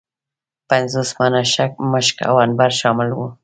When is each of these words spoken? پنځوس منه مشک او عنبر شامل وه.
پنځوس 0.69 1.09
منه 1.19 1.41
مشک 1.91 2.17
او 2.29 2.35
عنبر 2.45 2.69
شامل 2.79 3.09
وه. 3.17 3.27